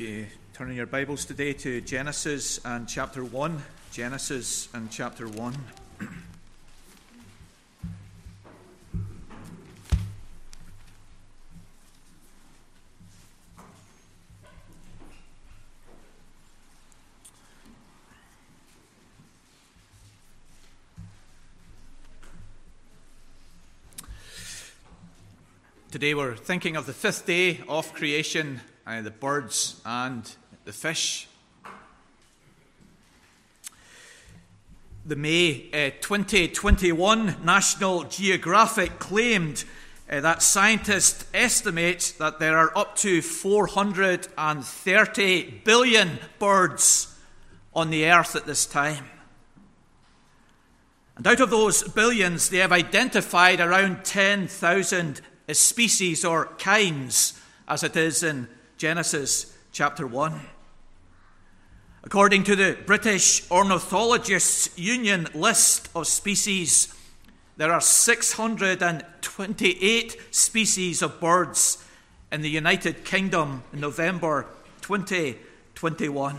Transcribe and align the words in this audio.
you 0.00 0.26
turn 0.54 0.70
in 0.70 0.76
your 0.76 0.86
Bibles 0.86 1.24
today 1.24 1.52
to 1.54 1.80
Genesis 1.80 2.60
and 2.64 2.88
chapter 2.88 3.24
1. 3.24 3.62
Genesis 3.90 4.68
and 4.72 4.90
chapter 4.90 5.26
1. 5.26 5.54
Today 25.90 26.14
we're 26.14 26.36
thinking 26.36 26.76
of 26.76 26.86
the 26.86 26.92
fifth 26.92 27.26
day 27.26 27.62
of 27.68 27.92
creation, 27.94 28.60
uh, 28.88 29.02
the 29.02 29.10
birds 29.10 29.82
and 29.84 30.34
the 30.64 30.72
fish. 30.72 31.28
The 35.04 35.16
May 35.16 35.68
uh, 35.72 35.90
2021 36.00 37.44
National 37.44 38.04
Geographic 38.04 38.98
claimed 38.98 39.64
uh, 40.10 40.20
that 40.20 40.40
scientists 40.40 41.26
estimate 41.34 42.14
that 42.18 42.38
there 42.38 42.56
are 42.56 42.72
up 42.76 42.96
to 42.96 43.20
430 43.20 45.60
billion 45.64 46.18
birds 46.38 47.14
on 47.74 47.90
the 47.90 48.06
earth 48.06 48.36
at 48.36 48.46
this 48.46 48.64
time. 48.64 49.04
And 51.16 51.26
out 51.26 51.40
of 51.40 51.50
those 51.50 51.82
billions, 51.82 52.48
they 52.48 52.56
have 52.58 52.72
identified 52.72 53.60
around 53.60 54.04
10,000 54.04 55.20
species 55.52 56.24
or 56.24 56.46
kinds, 56.58 57.38
as 57.66 57.82
it 57.82 57.94
is 57.94 58.22
in 58.22 58.48
Genesis 58.78 59.54
chapter 59.72 60.06
1. 60.06 60.40
According 62.04 62.44
to 62.44 62.54
the 62.54 62.78
British 62.86 63.50
Ornithologists' 63.50 64.78
Union 64.78 65.26
list 65.34 65.88
of 65.96 66.06
species, 66.06 66.94
there 67.56 67.72
are 67.72 67.80
628 67.80 70.16
species 70.30 71.02
of 71.02 71.20
birds 71.20 71.84
in 72.30 72.42
the 72.42 72.48
United 72.48 73.04
Kingdom 73.04 73.64
in 73.72 73.80
November 73.80 74.46
2021. 74.82 76.38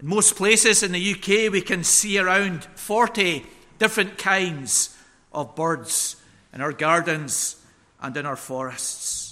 In 0.00 0.06
most 0.06 0.36
places 0.36 0.82
in 0.82 0.92
the 0.92 1.14
UK, 1.14 1.50
we 1.50 1.62
can 1.62 1.84
see 1.84 2.18
around 2.18 2.64
40 2.74 3.46
different 3.78 4.18
kinds 4.18 4.94
of 5.32 5.56
birds 5.56 6.16
in 6.52 6.60
our 6.60 6.72
gardens 6.72 7.56
and 7.98 8.14
in 8.14 8.26
our 8.26 8.36
forests. 8.36 9.27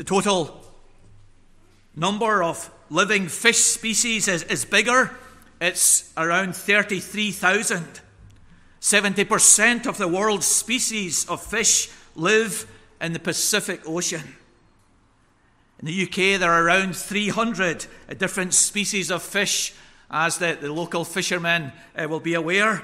The 0.00 0.04
total 0.04 0.58
number 1.94 2.42
of 2.42 2.70
living 2.88 3.28
fish 3.28 3.58
species 3.58 4.28
is, 4.28 4.44
is 4.44 4.64
bigger. 4.64 5.10
It's 5.60 6.10
around 6.16 6.56
33,000. 6.56 8.00
70% 8.80 9.86
of 9.86 9.98
the 9.98 10.08
world's 10.08 10.46
species 10.46 11.28
of 11.28 11.42
fish 11.42 11.90
live 12.16 12.66
in 12.98 13.12
the 13.12 13.18
Pacific 13.18 13.82
Ocean. 13.86 14.22
In 15.80 15.84
the 15.84 16.02
UK, 16.04 16.40
there 16.40 16.50
are 16.50 16.64
around 16.64 16.96
300 16.96 17.84
different 18.16 18.54
species 18.54 19.10
of 19.10 19.22
fish, 19.22 19.74
as 20.10 20.38
the, 20.38 20.56
the 20.58 20.72
local 20.72 21.04
fishermen 21.04 21.72
uh, 21.94 22.08
will 22.08 22.20
be 22.20 22.32
aware. 22.32 22.82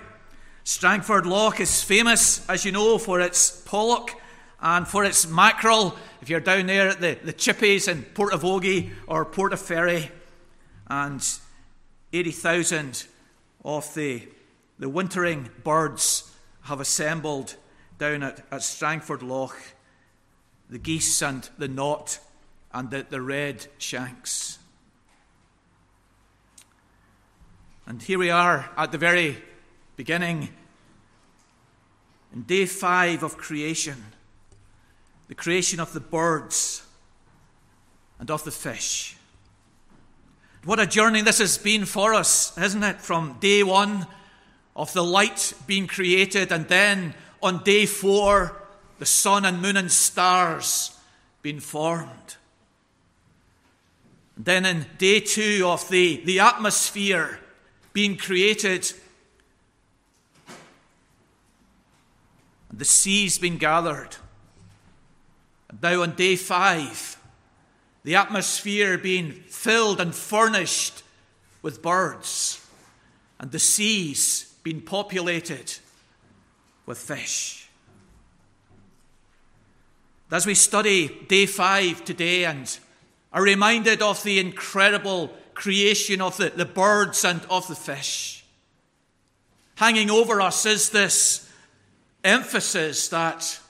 Strangford 0.65 1.25
Lough 1.25 1.55
is 1.59 1.83
famous, 1.83 2.47
as 2.47 2.67
you 2.67 2.73
know, 2.73 2.99
for 2.99 3.23
its 3.23 3.63
pollock 3.63 4.11
and 4.61 4.87
for 4.87 5.05
its 5.05 5.29
mackerel. 5.29 5.97
If 6.23 6.31
you're 6.31 6.41
down 6.41 6.67
there 6.67 6.89
at 6.89 7.01
the, 7.01 7.19
the 7.23 7.33
Chippies 7.33 7.89
in 7.89 8.03
Portavogie 8.03 8.91
or 9.07 9.25
Portaferry, 9.25 10.11
and 10.89 11.23
80,000 12.13 13.07
of 13.65 13.93
the, 13.95 14.29
the 14.79 14.89
wintering 14.89 15.51
birds 15.65 16.33
have 16.63 16.81
assembled 16.81 17.57
down 17.99 18.23
at, 18.23 18.45
at 18.51 18.63
Strangford 18.63 19.23
Lough 19.23 19.53
the 20.69 20.79
geese 20.79 21.23
and 21.23 21.49
the 21.59 21.69
knot 21.69 22.19
and 22.73 22.91
the, 22.91 23.07
the 23.09 23.21
red 23.21 23.67
shanks. 23.79 24.59
And 27.87 28.03
here 28.03 28.19
we 28.19 28.31
are 28.31 28.71
at 28.77 28.91
the 28.91 28.99
very 28.99 29.37
beginning 29.97 30.49
in 32.33 32.43
day 32.43 32.67
five 32.67 33.23
of 33.23 33.37
creation, 33.37 34.05
the 35.29 35.35
creation 35.35 35.81
of 35.81 35.93
the 35.93 36.01
birds 36.01 36.87
and 38.19 38.31
of 38.31 38.45
the 38.45 38.51
fish. 38.51 39.17
What 40.65 40.81
a 40.81 40.87
journey 40.87 41.23
this 41.23 41.39
has 41.39 41.59
been 41.59 41.85
for 41.85 42.15
us, 42.15 42.57
isn't 42.59 42.83
it? 42.83 43.01
From 43.01 43.37
day 43.41 43.63
one 43.63 44.07
of 44.75 44.93
the 44.93 45.05
light 45.05 45.53
being 45.67 45.87
created, 45.87 46.51
and 46.51 46.67
then 46.69 47.15
on 47.43 47.63
day 47.63 47.87
four, 47.87 48.57
the 48.99 49.07
sun 49.07 49.45
and 49.45 49.63
moon 49.63 49.77
and 49.77 49.91
stars 49.91 50.99
being 51.43 51.61
formed. 51.61 52.37
And 54.37 54.45
then 54.45 54.67
in 54.67 54.87
day 54.99 55.21
two 55.21 55.63
of 55.67 55.89
the, 55.89 56.23
the 56.25 56.41
atmosphere 56.41 57.39
being 57.93 58.17
created 58.17 58.93
the 62.77 62.85
sea's 62.85 63.39
been 63.39 63.57
gathered. 63.57 64.17
Now 65.83 66.03
on 66.03 66.15
day 66.15 66.37
five, 66.37 67.17
the 68.05 68.15
atmosphere 68.15 68.97
being 68.99 69.33
filled 69.33 70.01
and 70.01 70.15
furnished 70.15 71.03
with 71.63 71.83
birds, 71.83 72.65
and 73.39 73.51
the 73.51 73.59
seas 73.59 74.55
being 74.63 74.81
populated 74.81 75.75
with 76.87 76.99
fish. 76.99 77.69
As 80.31 80.47
we 80.47 80.55
study 80.55 81.09
day 81.29 81.47
five 81.47 82.05
today 82.05 82.45
and 82.45 82.79
are 83.33 83.43
reminded 83.43 84.03
of 84.03 84.23
the 84.23 84.39
incredible 84.39 85.37
creation 85.55 86.21
of 86.21 86.37
the, 86.37 86.51
the 86.51 86.65
birds 86.65 87.25
and 87.25 87.41
of 87.51 87.69
the 87.69 87.75
fish, 87.75 88.45
hanging 89.77 90.11
over 90.11 90.41
us 90.41 90.65
is 90.67 90.91
this 90.91 91.51
emphasis 92.25 93.09
that 93.09 93.61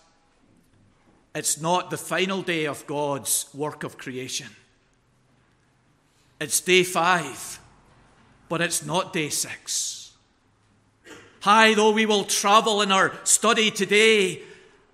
it's 1.36 1.60
not 1.60 1.90
the 1.90 1.98
final 1.98 2.40
day 2.40 2.64
of 2.64 2.86
God's 2.86 3.46
work 3.52 3.84
of 3.84 3.98
creation. 3.98 4.48
It's 6.40 6.62
day 6.62 6.82
five, 6.82 7.60
but 8.48 8.62
it's 8.62 8.86
not 8.86 9.12
day 9.12 9.28
six. 9.28 10.14
High 11.40 11.74
though 11.74 11.92
we 11.92 12.06
will 12.06 12.24
travel 12.24 12.80
in 12.80 12.90
our 12.90 13.12
study 13.24 13.70
today, 13.70 14.40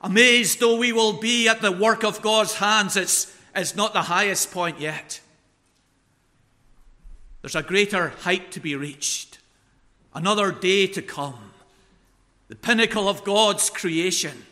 amazed 0.01 0.59
though 0.59 0.77
we 0.77 0.93
will 0.93 1.13
be 1.13 1.49
at 1.49 1.63
the 1.63 1.71
work 1.71 2.03
of 2.03 2.21
God's 2.23 2.57
hands, 2.57 2.97
it's, 2.97 3.33
it's 3.55 3.77
not 3.77 3.93
the 3.93 4.03
highest 4.03 4.51
point 4.51 4.81
yet. 4.81 5.21
There's 7.41 7.55
a 7.55 7.63
greater 7.63 8.09
height 8.09 8.51
to 8.51 8.61
be 8.61 8.75
reached, 8.75 9.39
another 10.13 10.51
day 10.51 10.89
to 10.89 11.03
come 11.03 11.53
the 12.49 12.57
pinnacle 12.57 13.09
of 13.09 13.25
God's 13.25 13.71
creation, 13.71 14.45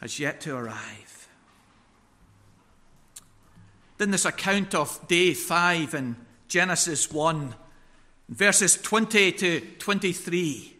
has 0.00 0.18
yet 0.18 0.40
to 0.42 0.56
arrive. 0.56 1.28
Then, 3.98 4.10
this 4.10 4.24
account 4.24 4.74
of 4.74 5.06
day 5.08 5.34
five 5.34 5.94
in 5.94 6.16
Genesis 6.48 7.12
1, 7.12 7.54
verses 8.30 8.80
20 8.80 9.32
to 9.32 9.60
23, 9.78 10.76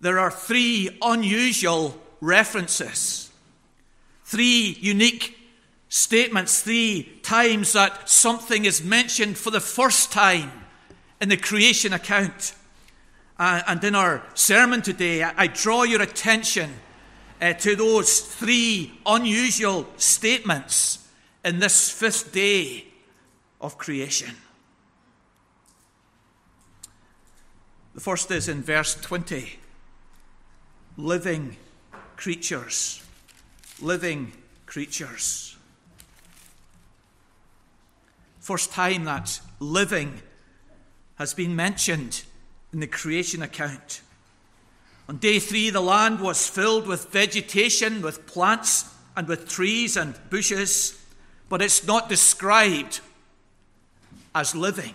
there 0.00 0.18
are 0.18 0.30
three 0.30 0.96
unusual 1.02 2.00
references, 2.22 3.30
three 4.24 4.78
unique 4.80 5.36
statements, 5.90 6.62
three 6.62 7.18
times 7.22 7.74
that 7.74 8.08
something 8.08 8.64
is 8.64 8.82
mentioned 8.82 9.36
for 9.36 9.50
the 9.50 9.60
first 9.60 10.10
time 10.10 10.50
in 11.20 11.28
the 11.28 11.36
creation 11.36 11.92
account. 11.92 12.54
Uh, 13.38 13.60
and 13.66 13.84
in 13.84 13.94
our 13.94 14.22
sermon 14.32 14.80
today, 14.80 15.22
I, 15.22 15.34
I 15.36 15.46
draw 15.48 15.82
your 15.82 16.00
attention 16.00 16.72
uh, 17.40 17.52
to 17.54 17.76
those 17.76 18.20
three 18.20 18.98
unusual 19.04 19.86
statements 19.96 21.08
in 21.44 21.58
this 21.58 21.90
fifth 21.90 22.32
day 22.32 22.84
of 23.60 23.78
creation. 23.78 24.34
The 27.94 28.00
first 28.00 28.30
is 28.30 28.48
in 28.48 28.62
verse 28.62 28.94
20 28.94 29.58
living 30.96 31.56
creatures. 32.16 33.02
Living 33.80 34.32
creatures. 34.66 35.56
First 38.40 38.72
time 38.72 39.04
that 39.04 39.40
living 39.60 40.20
has 41.16 41.34
been 41.34 41.56
mentioned 41.56 42.22
in 42.72 42.80
the 42.80 42.86
creation 42.86 43.42
account. 43.42 44.02
On 45.08 45.18
day 45.18 45.38
three, 45.38 45.70
the 45.70 45.80
land 45.80 46.20
was 46.20 46.48
filled 46.48 46.86
with 46.86 47.10
vegetation, 47.12 48.02
with 48.02 48.26
plants, 48.26 48.92
and 49.16 49.28
with 49.28 49.48
trees 49.48 49.96
and 49.96 50.18
bushes, 50.30 51.00
but 51.48 51.62
it's 51.62 51.86
not 51.86 52.08
described 52.08 53.00
as 54.34 54.54
living. 54.54 54.94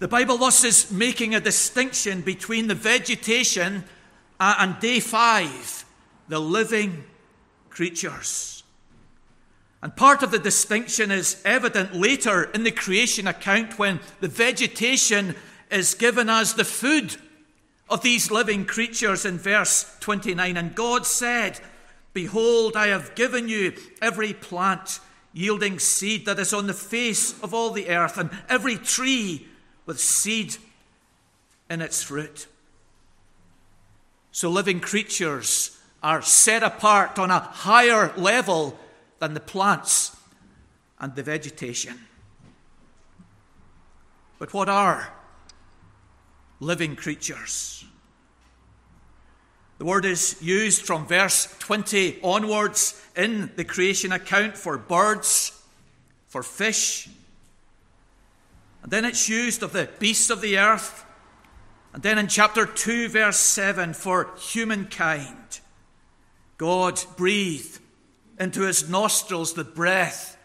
The 0.00 0.08
Bible 0.08 0.36
thus 0.36 0.62
is 0.64 0.92
making 0.92 1.34
a 1.34 1.40
distinction 1.40 2.20
between 2.20 2.68
the 2.68 2.74
vegetation 2.74 3.84
and 4.38 4.78
day 4.78 5.00
five, 5.00 5.84
the 6.28 6.38
living 6.38 7.04
creatures. 7.70 8.62
And 9.82 9.94
part 9.94 10.22
of 10.22 10.30
the 10.32 10.38
distinction 10.38 11.10
is 11.10 11.40
evident 11.44 11.94
later 11.94 12.44
in 12.44 12.64
the 12.64 12.72
creation 12.72 13.26
account 13.26 13.78
when 13.78 14.00
the 14.20 14.28
vegetation 14.28 15.36
is 15.70 15.94
given 15.94 16.28
as 16.28 16.54
the 16.54 16.64
food 16.64 17.16
of 17.90 18.02
these 18.02 18.30
living 18.30 18.64
creatures 18.64 19.24
in 19.24 19.38
verse 19.38 19.96
29. 20.00 20.56
And 20.56 20.74
God 20.74 21.06
said, 21.06 21.60
Behold, 22.12 22.76
I 22.76 22.88
have 22.88 23.14
given 23.14 23.48
you 23.48 23.74
every 24.02 24.32
plant 24.32 25.00
yielding 25.32 25.78
seed 25.78 26.26
that 26.26 26.38
is 26.38 26.52
on 26.52 26.66
the 26.66 26.74
face 26.74 27.40
of 27.42 27.54
all 27.54 27.70
the 27.70 27.88
earth, 27.88 28.18
and 28.18 28.30
every 28.48 28.76
tree 28.76 29.46
with 29.86 30.00
seed 30.00 30.56
in 31.70 31.80
its 31.80 32.02
fruit. 32.02 32.46
So 34.32 34.50
living 34.50 34.80
creatures 34.80 35.78
are 36.02 36.22
set 36.22 36.62
apart 36.62 37.18
on 37.18 37.30
a 37.30 37.40
higher 37.40 38.12
level 38.16 38.78
than 39.18 39.34
the 39.34 39.40
plants 39.40 40.16
and 40.98 41.14
the 41.14 41.22
vegetation. 41.22 41.98
But 44.38 44.54
what 44.54 44.68
are 44.68 45.12
living 46.60 46.96
creatures? 46.96 47.84
The 49.78 49.84
word 49.84 50.04
is 50.04 50.36
used 50.42 50.82
from 50.82 51.06
verse 51.06 51.54
20 51.60 52.18
onwards 52.22 53.00
in 53.16 53.52
the 53.56 53.64
creation 53.64 54.10
account 54.10 54.56
for 54.56 54.76
birds, 54.76 55.52
for 56.26 56.42
fish, 56.42 57.08
and 58.82 58.90
then 58.90 59.04
it's 59.04 59.28
used 59.28 59.62
of 59.62 59.72
the 59.72 59.88
beasts 59.98 60.30
of 60.30 60.40
the 60.40 60.58
earth, 60.58 61.04
and 61.92 62.02
then 62.02 62.18
in 62.18 62.26
chapter 62.26 62.66
2, 62.66 63.08
verse 63.08 63.38
7, 63.38 63.94
for 63.94 64.30
humankind. 64.36 65.60
God 66.56 67.00
breathed 67.16 67.80
into 68.38 68.62
his 68.62 68.88
nostrils 68.88 69.54
the 69.54 69.64
breath 69.64 70.36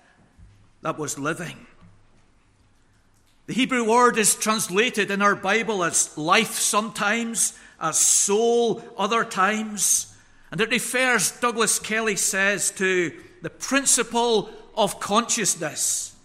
that 0.81 0.97
was 0.97 1.17
living. 1.17 1.65
The 3.45 3.53
Hebrew 3.53 3.83
word 3.83 4.17
is 4.17 4.35
translated 4.35 5.11
in 5.11 5.21
our 5.21 5.35
Bible 5.35 5.83
as 5.83 6.17
life 6.17 6.53
sometimes, 6.53 7.57
as 7.79 7.99
soul 7.99 8.81
other 8.97 9.25
times, 9.25 10.15
and 10.49 10.61
it 10.61 10.71
refers, 10.71 11.31
Douglas 11.31 11.77
Kelly 11.77 12.15
says, 12.15 12.71
to 12.71 13.11
the 13.41 13.49
principle 13.49 14.49
of 14.77 15.01
consciousness, 15.01 16.15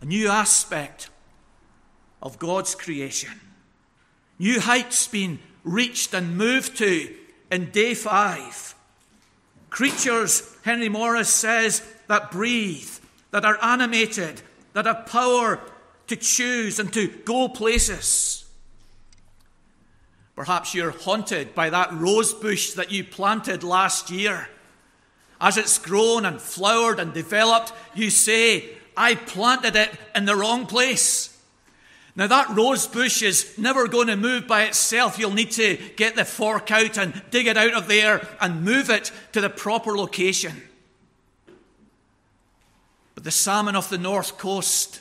a 0.00 0.04
new 0.04 0.28
aspect 0.28 1.10
of 2.22 2.38
God's 2.38 2.76
creation. 2.76 3.40
New 4.38 4.60
heights 4.60 5.08
being 5.08 5.40
reached 5.64 6.14
and 6.14 6.36
moved 6.36 6.76
to 6.78 7.12
in 7.50 7.70
day 7.70 7.94
five. 7.94 8.76
Creatures, 9.70 10.56
Henry 10.64 10.88
Morris 10.88 11.28
says, 11.28 11.82
that 12.06 12.30
breathe, 12.30 12.90
that 13.32 13.44
are 13.44 13.58
animated, 13.62 14.42
that 14.72 14.86
have 14.86 15.06
power 15.06 15.60
to 16.06 16.16
choose 16.16 16.78
and 16.78 16.92
to 16.92 17.08
go 17.08 17.48
places. 17.48 18.44
Perhaps 20.34 20.74
you're 20.74 20.90
haunted 20.90 21.54
by 21.54 21.70
that 21.70 21.92
rose 21.92 22.32
bush 22.32 22.72
that 22.72 22.90
you 22.90 23.04
planted 23.04 23.62
last 23.62 24.10
year. 24.10 24.48
As 25.40 25.56
it's 25.56 25.78
grown 25.78 26.24
and 26.24 26.40
flowered 26.40 27.00
and 27.00 27.12
developed, 27.12 27.72
you 27.94 28.10
say, 28.10 28.70
I 28.96 29.14
planted 29.14 29.76
it 29.76 29.90
in 30.14 30.24
the 30.24 30.36
wrong 30.36 30.66
place. 30.66 31.28
Now, 32.14 32.26
that 32.26 32.50
rose 32.50 32.86
bush 32.86 33.22
is 33.22 33.56
never 33.56 33.88
going 33.88 34.08
to 34.08 34.16
move 34.16 34.46
by 34.46 34.64
itself. 34.64 35.18
You'll 35.18 35.32
need 35.32 35.52
to 35.52 35.78
get 35.96 36.14
the 36.14 36.26
fork 36.26 36.70
out 36.70 36.98
and 36.98 37.22
dig 37.30 37.46
it 37.46 37.56
out 37.56 37.72
of 37.72 37.88
there 37.88 38.26
and 38.40 38.64
move 38.64 38.90
it 38.90 39.10
to 39.32 39.40
the 39.40 39.48
proper 39.48 39.96
location. 39.96 40.62
But 43.22 43.26
the 43.26 43.30
salmon 43.30 43.76
off 43.76 43.88
the 43.88 43.98
north 43.98 44.36
coast, 44.36 45.00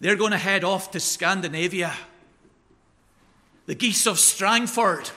they're 0.00 0.16
going 0.16 0.32
to 0.32 0.38
head 0.38 0.64
off 0.64 0.90
to 0.90 0.98
Scandinavia. 0.98 1.94
The 3.66 3.76
geese 3.76 4.08
of 4.08 4.18
Strangford, 4.18 5.08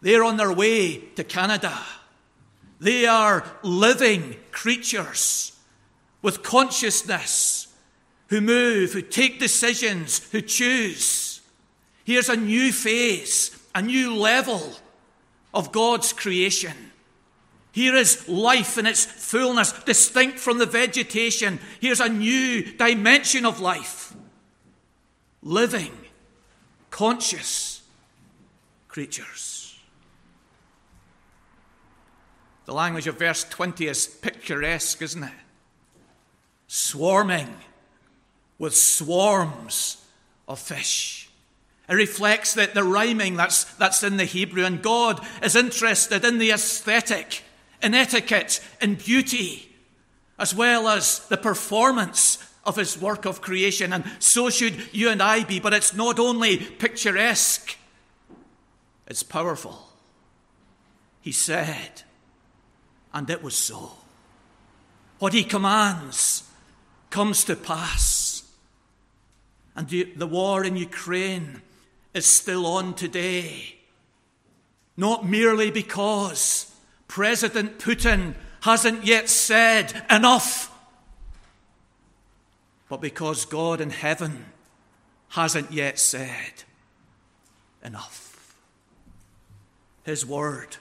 they're 0.00 0.22
on 0.22 0.36
their 0.36 0.52
way 0.52 0.98
to 1.16 1.24
Canada. 1.24 1.76
They 2.78 3.06
are 3.06 3.50
living 3.64 4.36
creatures 4.52 5.58
with 6.22 6.44
consciousness 6.44 7.66
who 8.28 8.40
move, 8.40 8.92
who 8.92 9.02
take 9.02 9.40
decisions, 9.40 10.30
who 10.30 10.40
choose. 10.40 11.40
Here's 12.04 12.28
a 12.28 12.36
new 12.36 12.72
phase, 12.72 13.50
a 13.74 13.82
new 13.82 14.14
level 14.14 14.72
of 15.52 15.72
God's 15.72 16.12
creation. 16.12 16.92
Here 17.76 17.94
is 17.94 18.26
life 18.26 18.78
in 18.78 18.86
its 18.86 19.04
fullness, 19.04 19.70
distinct 19.70 20.38
from 20.38 20.56
the 20.56 20.64
vegetation. 20.64 21.58
Here's 21.78 22.00
a 22.00 22.08
new 22.08 22.62
dimension 22.62 23.44
of 23.44 23.60
life. 23.60 24.14
Living, 25.42 25.92
conscious 26.88 27.82
creatures. 28.88 29.78
The 32.64 32.72
language 32.72 33.08
of 33.08 33.18
verse 33.18 33.44
20 33.44 33.86
is 33.88 34.06
picturesque, 34.06 35.02
isn't 35.02 35.24
it? 35.24 35.30
Swarming 36.68 37.56
with 38.58 38.74
swarms 38.74 40.02
of 40.48 40.58
fish. 40.58 41.28
It 41.90 41.94
reflects 41.94 42.54
that 42.54 42.72
the 42.72 42.84
rhyming 42.84 43.36
that's, 43.36 43.64
that's 43.74 44.02
in 44.02 44.16
the 44.16 44.24
Hebrew, 44.24 44.64
and 44.64 44.82
God 44.82 45.20
is 45.42 45.54
interested 45.54 46.24
in 46.24 46.38
the 46.38 46.52
aesthetic, 46.52 47.42
in 47.82 47.94
etiquette, 47.94 48.60
in 48.80 48.94
beauty, 48.94 49.74
as 50.38 50.54
well 50.54 50.88
as 50.88 51.26
the 51.28 51.36
performance 51.36 52.38
of 52.64 52.76
his 52.76 53.00
work 53.00 53.24
of 53.24 53.40
creation. 53.40 53.92
And 53.92 54.04
so 54.18 54.50
should 54.50 54.94
you 54.94 55.08
and 55.08 55.22
I 55.22 55.44
be. 55.44 55.60
But 55.60 55.72
it's 55.72 55.94
not 55.94 56.18
only 56.18 56.58
picturesque, 56.58 57.76
it's 59.06 59.22
powerful. 59.22 59.88
He 61.20 61.32
said, 61.32 62.02
and 63.14 63.30
it 63.30 63.42
was 63.42 63.56
so. 63.56 63.92
What 65.18 65.32
he 65.32 65.44
commands 65.44 66.42
comes 67.10 67.44
to 67.44 67.56
pass. 67.56 68.42
And 69.74 69.88
the 69.88 70.26
war 70.26 70.64
in 70.64 70.76
Ukraine 70.76 71.62
is 72.14 72.26
still 72.26 72.66
on 72.66 72.94
today. 72.94 73.76
Not 74.96 75.26
merely 75.26 75.70
because 75.70 76.72
President 77.08 77.78
Putin 77.78 78.34
hasn't 78.62 79.04
yet 79.04 79.28
said 79.28 80.04
enough, 80.10 80.72
but 82.88 83.00
because 83.00 83.44
God 83.44 83.80
in 83.80 83.90
heaven 83.90 84.46
hasn't 85.28 85.72
yet 85.72 85.98
said 85.98 86.64
enough. 87.84 88.56
His 90.04 90.24
word 90.24 90.76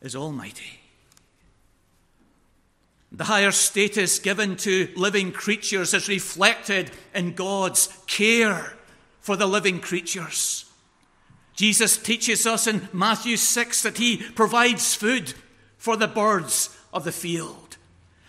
is 0.00 0.16
almighty. 0.16 0.80
The 3.12 3.24
higher 3.24 3.52
status 3.52 4.18
given 4.18 4.56
to 4.56 4.88
living 4.96 5.30
creatures 5.30 5.94
is 5.94 6.08
reflected 6.08 6.90
in 7.14 7.34
God's 7.34 7.88
care 8.06 8.74
for 9.20 9.36
the 9.36 9.46
living 9.46 9.80
creatures. 9.80 10.63
Jesus 11.54 11.96
teaches 11.96 12.46
us 12.46 12.66
in 12.66 12.88
Matthew 12.92 13.36
6 13.36 13.82
that 13.82 13.98
he 13.98 14.16
provides 14.16 14.94
food 14.94 15.34
for 15.78 15.96
the 15.96 16.08
birds 16.08 16.76
of 16.92 17.04
the 17.04 17.12
field. 17.12 17.76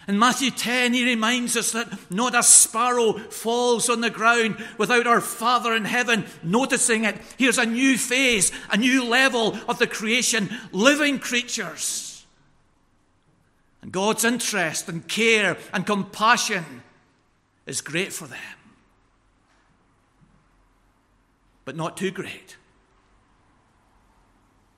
In 0.08 0.20
Matthew 0.20 0.52
10, 0.52 0.94
he 0.94 1.04
reminds 1.04 1.58
us 1.58 1.72
that 1.72 2.12
not 2.12 2.36
a 2.36 2.44
sparrow 2.44 3.14
falls 3.14 3.90
on 3.90 4.02
the 4.02 4.12
ground 4.12 4.64
without 4.78 5.08
our 5.08 5.22
Father 5.22 5.76
in 5.76 5.86
heaven 5.86 6.26
noticing 6.44 7.06
it. 7.06 7.18
Here's 7.38 7.58
a 7.58 7.66
new 7.66 7.98
phase, 7.98 8.52
a 8.70 8.78
new 8.78 9.04
level 9.04 9.58
of 9.68 9.80
the 9.80 9.88
creation, 9.88 10.50
living 10.72 11.18
creatures 11.18 12.06
and 13.86 13.92
God's 13.92 14.24
interest 14.24 14.90
and 14.90 15.08
care 15.08 15.58
and 15.72 15.86
compassion 15.86 16.82
is 17.68 17.82
great 17.82 18.12
for 18.12 18.26
them. 18.26 18.40
But 21.66 21.76
not 21.76 21.96
too 21.96 22.10
great. 22.10 22.58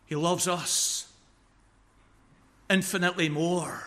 He 0.07 0.15
loves 0.15 0.47
us 0.47 1.07
infinitely 2.69 3.29
more 3.29 3.83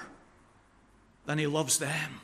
than 1.27 1.39
He 1.39 1.47
loves 1.47 1.79
them. 1.79 2.21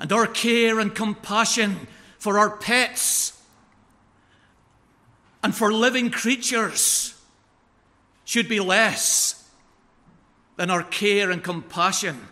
And 0.00 0.12
our 0.12 0.26
care 0.26 0.80
and 0.80 0.94
compassion 0.94 1.86
for 2.18 2.38
our 2.38 2.50
pets 2.50 3.40
and 5.42 5.54
for 5.54 5.72
living 5.72 6.10
creatures 6.10 7.14
should 8.24 8.48
be 8.48 8.60
less 8.60 9.48
than 10.56 10.70
our 10.70 10.82
care 10.82 11.30
and 11.30 11.42
compassion 11.42 12.28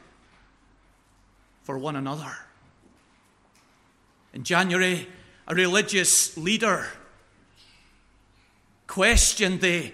for 1.63 1.77
one 1.77 1.97
another. 1.97 2.37
In 4.33 4.45
January, 4.45 5.09
a 5.47 5.55
religious 5.55 6.37
leader 6.37 6.87
questioned 8.91 9.61
the 9.61 9.93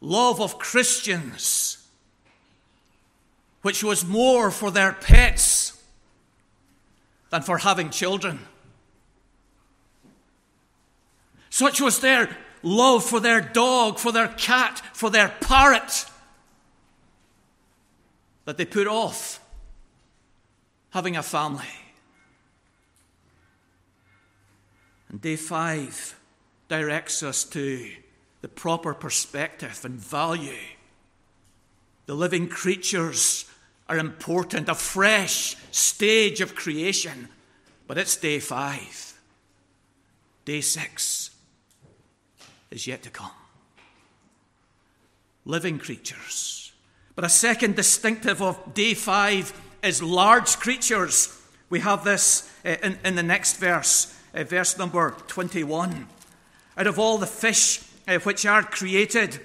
love 0.00 0.40
of 0.40 0.60
Christians, 0.60 1.84
which 3.62 3.82
was 3.82 4.06
more 4.06 4.52
for 4.52 4.70
their 4.70 4.92
pets 4.92 5.82
than 7.30 7.42
for 7.42 7.58
having 7.58 7.90
children. 7.90 8.38
Such 11.50 11.80
was 11.80 11.98
their 11.98 12.28
love 12.62 13.04
for 13.04 13.18
their 13.18 13.40
dog, 13.40 13.98
for 13.98 14.12
their 14.12 14.28
cat, 14.28 14.80
for 14.92 15.10
their 15.10 15.34
parrot, 15.40 16.06
that 18.44 18.56
they 18.56 18.64
put 18.64 18.86
off 18.86 19.40
having 20.90 21.16
a 21.16 21.24
family. 21.24 21.74
And 25.08 25.20
day 25.20 25.34
five 25.34 26.14
directs 26.68 27.22
us 27.22 27.44
to 27.44 27.90
the 28.42 28.48
proper 28.48 28.94
perspective 28.94 29.84
and 29.84 29.98
value. 29.98 30.58
The 32.06 32.14
living 32.14 32.48
creatures 32.48 33.44
are 33.88 33.98
important, 33.98 34.68
a 34.68 34.74
fresh 34.74 35.56
stage 35.70 36.40
of 36.40 36.54
creation, 36.54 37.28
but 37.86 37.98
it's 37.98 38.16
day 38.16 38.40
five. 38.40 39.14
Day 40.44 40.60
six 40.60 41.30
is 42.70 42.86
yet 42.86 43.02
to 43.02 43.10
come. 43.10 43.30
Living 45.44 45.78
creatures. 45.78 46.72
But 47.14 47.24
a 47.24 47.28
second 47.28 47.76
distinctive 47.76 48.42
of 48.42 48.74
day 48.74 48.94
five 48.94 49.52
is 49.82 50.02
large 50.02 50.58
creatures. 50.58 51.40
We 51.70 51.80
have 51.80 52.04
this 52.04 52.50
uh, 52.64 52.76
in, 52.82 52.98
in 53.04 53.14
the 53.14 53.22
next 53.22 53.56
verse, 53.56 54.14
uh, 54.34 54.44
verse 54.44 54.76
number 54.78 55.16
21. 55.26 56.06
Out 56.76 56.86
of 56.86 56.98
all 56.98 57.18
the 57.18 57.26
fish 57.26 57.80
uh, 58.06 58.18
which 58.18 58.44
are 58.44 58.62
created, 58.62 59.40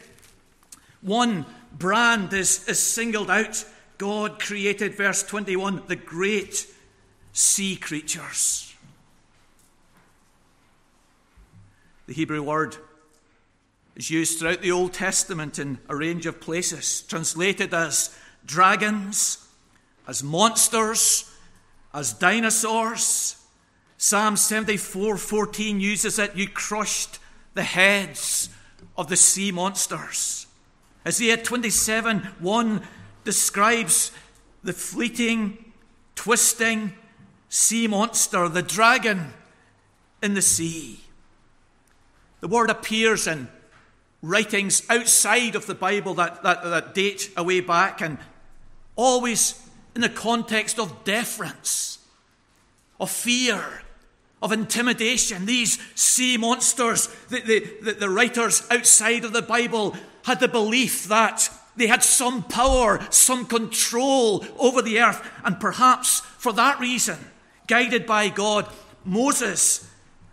one 1.01 1.45
brand 1.71 2.33
is, 2.33 2.67
is 2.67 2.79
singled 2.79 3.31
out. 3.31 3.63
God 3.97 4.39
created, 4.39 4.95
verse 4.95 5.23
21, 5.23 5.83
the 5.87 5.95
great 5.95 6.67
sea 7.33 7.75
creatures. 7.75 8.73
The 12.07 12.13
Hebrew 12.13 12.43
word 12.43 12.75
is 13.95 14.09
used 14.09 14.39
throughout 14.39 14.61
the 14.61 14.71
Old 14.71 14.91
Testament 14.91 15.59
in 15.59 15.79
a 15.87 15.95
range 15.95 16.25
of 16.25 16.41
places, 16.41 17.01
translated 17.03 17.73
as 17.73 18.17
dragons, 18.45 19.47
as 20.07 20.23
monsters, 20.23 21.31
as 21.93 22.13
dinosaurs. 22.13 23.37
Psalm 23.97 24.35
74 24.35 25.17
14 25.17 25.79
uses 25.79 26.19
it, 26.19 26.35
you 26.35 26.49
crushed 26.49 27.19
the 27.53 27.63
heads 27.63 28.49
of 28.97 29.07
the 29.07 29.17
sea 29.17 29.51
monsters. 29.51 30.47
Isaiah 31.07 31.37
27 31.37 32.19
1 32.39 32.81
describes 33.23 34.11
the 34.63 34.73
fleeting, 34.73 35.73
twisting 36.15 36.93
sea 37.49 37.87
monster, 37.87 38.47
the 38.47 38.61
dragon 38.61 39.33
in 40.21 40.33
the 40.33 40.41
sea. 40.41 41.01
The 42.39 42.47
word 42.47 42.69
appears 42.69 43.27
in 43.27 43.49
writings 44.21 44.83
outside 44.89 45.55
of 45.55 45.65
the 45.65 45.75
Bible 45.75 46.13
that, 46.15 46.43
that, 46.43 46.63
that 46.63 46.93
date 46.93 47.31
a 47.35 47.43
way 47.43 47.59
back 47.59 48.01
and 48.01 48.17
always 48.95 49.67
in 49.95 50.01
the 50.01 50.09
context 50.09 50.79
of 50.79 51.03
deference, 51.03 51.99
of 52.99 53.09
fear, 53.09 53.81
of 54.41 54.51
intimidation. 54.51 55.45
These 55.45 55.79
sea 55.95 56.37
monsters, 56.37 57.07
the, 57.29 57.41
the, 57.41 57.93
the, 57.93 58.09
writers 58.09 58.63
outside 58.71 59.23
of 59.23 59.33
the 59.33 59.41
Bible 59.41 59.95
had 60.23 60.39
the 60.39 60.47
belief 60.47 61.05
that 61.05 61.49
they 61.75 61.87
had 61.87 62.03
some 62.03 62.43
power, 62.43 63.05
some 63.11 63.45
control 63.45 64.45
over 64.59 64.81
the 64.81 64.99
earth, 64.99 65.25
and 65.43 65.59
perhaps 65.59 66.19
for 66.19 66.53
that 66.53 66.79
reason, 66.79 67.17
guided 67.67 68.05
by 68.05 68.29
God, 68.29 68.67
Moses 69.05 69.87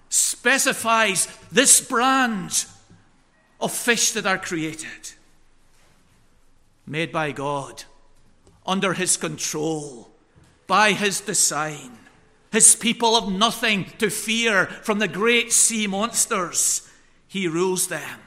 specifies 0.08 1.28
this 1.52 1.80
brand 1.80 2.66
of 3.60 3.72
fish 3.72 4.12
that 4.12 4.26
are 4.26 4.38
created, 4.38 5.12
made 6.86 7.12
by 7.12 7.32
God, 7.32 7.84
under 8.66 8.94
His 8.94 9.16
control, 9.16 10.10
by 10.66 10.92
His 10.92 11.20
design. 11.20 11.98
His 12.50 12.74
people 12.74 13.20
have 13.20 13.30
nothing 13.30 13.86
to 13.98 14.10
fear 14.10 14.66
from 14.66 14.98
the 14.98 15.08
great 15.08 15.52
sea 15.52 15.86
monsters. 15.86 16.88
He 17.26 17.46
rules 17.46 17.88
them. 17.88 18.20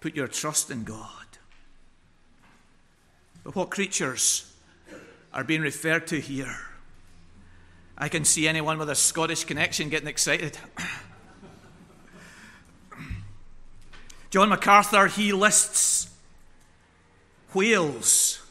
Put 0.00 0.16
your 0.16 0.28
trust 0.28 0.70
in 0.70 0.84
God. 0.84 1.06
But 3.44 3.54
what 3.54 3.70
creatures 3.70 4.52
are 5.32 5.44
being 5.44 5.60
referred 5.60 6.06
to 6.08 6.20
here? 6.20 6.56
I 7.96 8.08
can 8.08 8.24
see 8.24 8.46
anyone 8.46 8.78
with 8.78 8.90
a 8.90 8.94
Scottish 8.94 9.44
connection 9.44 9.88
getting 9.88 10.08
excited. 10.08 10.58
John 14.30 14.50
MacArthur, 14.50 15.06
he 15.06 15.32
lists 15.32 16.10
whales, 17.54 18.42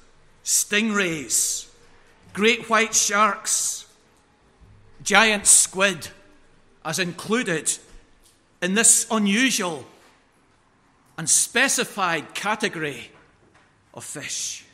stingrays, 0.43 1.69
great 2.33 2.69
white 2.69 2.95
sharks, 2.95 3.76
giant 5.07 5.47
squid 5.47 6.09
as 6.83 6.99
included 6.99 7.71
in 8.61 8.73
this 8.73 9.07
unusual 9.09 9.85
and 11.17 11.29
specified 11.29 12.35
category 12.35 13.09
of 13.93 14.03
fish. 14.03 14.65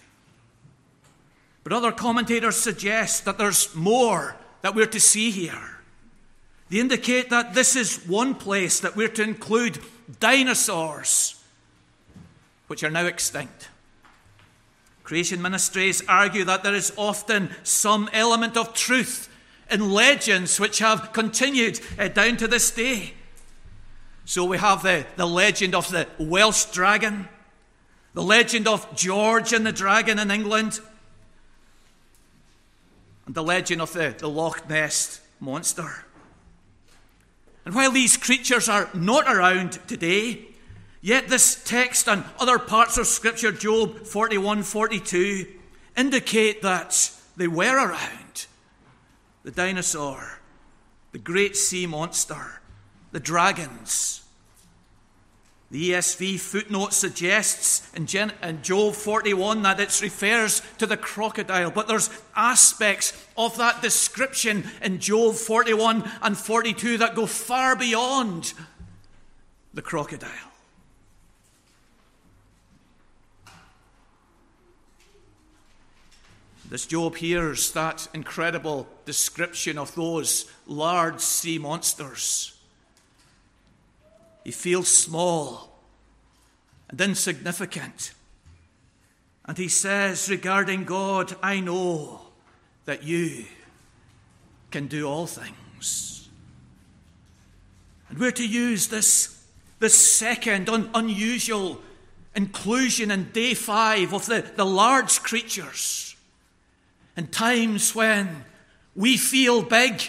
But 1.64 1.72
other 1.72 1.92
commentators 1.92 2.56
suggest 2.56 3.26
that 3.26 3.38
there's 3.38 3.76
more 3.76 4.36
that 4.64 4.74
we're 4.74 4.88
to 4.88 5.00
see 5.00 5.30
here. 5.30 5.78
They 6.70 6.80
indicate 6.80 7.30
that 7.30 7.54
this 7.54 7.76
is 7.76 8.04
one 8.08 8.34
place 8.34 8.80
that 8.80 8.96
we're 8.96 9.10
to 9.10 9.22
include 9.22 9.78
dinosaurs, 10.20 11.40
which 12.66 12.84
are 12.84 12.90
now 12.90 13.06
extinct. 13.06 13.70
Creation 15.04 15.44
ministries 15.44 16.02
argue 16.08 16.44
that 16.46 16.64
there 16.64 16.74
is 16.74 16.92
often 16.98 17.52
some 17.62 18.10
element 18.14 18.58
of 18.58 18.74
truth 18.74 19.30
in 19.70 19.92
legends 19.92 20.60
which 20.60 20.80
have 20.80 21.14
continued 21.14 21.80
uh, 21.98 22.08
down 22.08 22.38
to 22.38 22.48
this 22.48 22.72
day. 22.72 23.14
So 24.26 24.46
we 24.46 24.58
have 24.58 24.84
the, 24.84 25.06
the 25.16 25.26
legend 25.26 25.76
of 25.76 25.90
the 25.92 26.08
Welsh 26.18 26.66
dragon, 26.66 27.28
the 28.14 28.24
legend 28.24 28.68
of 28.68 28.96
George 28.96 29.52
and 29.54 29.66
the 29.66 29.72
dragon 29.72 30.20
in 30.20 30.32
England, 30.32 30.80
and 33.26 33.36
the 33.36 33.44
legend 33.44 33.82
of 33.82 33.94
the, 33.94 34.16
the 34.18 34.30
Loch 34.30 34.70
Ness 34.70 35.22
monster. 35.40 36.06
And 37.66 37.74
while 37.76 37.92
these 37.92 38.18
creatures 38.18 38.68
are 38.68 38.90
not 38.94 39.28
around 39.28 39.74
today, 39.88 40.46
yet 41.02 41.30
this 41.30 41.62
text 41.64 42.08
and 42.08 42.24
other 42.40 42.60
parts 42.60 42.98
of 42.98 43.08
Scripture, 43.08 43.52
Job 43.52 44.06
41 44.06 44.64
42, 44.64 45.48
indicate 45.98 46.62
that 46.62 47.12
they 47.38 47.48
were 47.48 47.76
around. 47.76 48.48
The 49.44 49.52
dinosaur, 49.52 50.40
the 51.12 51.20
great 51.20 51.56
sea 51.56 51.86
monster, 51.86 52.62
the 53.12 53.20
dragons, 53.20 54.24
the 55.74 55.90
ESV 55.90 56.40
footnote 56.40 56.94
suggests 56.94 57.92
in, 57.96 58.06
Job 58.62 58.94
41 58.94 59.64
that 59.64 59.80
it 59.80 60.02
refers 60.04 60.62
to 60.78 60.86
the 60.86 60.96
crocodile, 60.96 61.72
but 61.72 61.88
there's 61.88 62.12
aspects 62.36 63.12
of 63.36 63.58
that 63.58 63.82
description 63.82 64.70
in 64.84 65.00
Job 65.00 65.34
41 65.34 66.08
and 66.22 66.38
42 66.38 67.00
that 67.00 67.16
go 67.16 67.26
far 67.26 67.76
beyond 67.76 68.54
the 69.74 69.82
crocodile. 69.82 70.53
This 76.74 76.88
Job 76.88 77.18
hears 77.18 77.70
that 77.74 78.08
incredible 78.16 78.88
description 79.06 79.78
of 79.78 79.94
those 79.94 80.52
large 80.66 81.20
sea 81.20 81.60
monsters. 81.60 82.60
He 84.44 84.50
feels 84.50 84.88
small 84.88 85.78
and 86.90 87.00
insignificant. 87.00 88.14
And 89.46 89.56
he 89.56 89.68
says 89.68 90.28
regarding 90.32 90.86
God, 90.86 91.36
I 91.44 91.60
know 91.60 92.22
that 92.86 93.04
you 93.04 93.46
can 94.72 94.88
do 94.88 95.08
all 95.08 95.28
things. 95.28 96.28
And 98.10 98.18
we're 98.18 98.32
to 98.32 98.48
use 98.48 98.88
this, 98.88 99.46
this 99.78 99.94
second 99.94 100.70
un, 100.70 100.90
unusual 100.96 101.80
inclusion 102.36 103.12
in 103.12 103.26
day 103.26 103.54
five 103.54 104.12
of 104.12 104.26
the, 104.26 104.44
the 104.56 104.66
large 104.66 105.22
creatures. 105.22 106.13
In 107.16 107.28
times 107.28 107.94
when 107.94 108.46
we 108.96 109.18
feel 109.18 109.62
big 109.62 110.02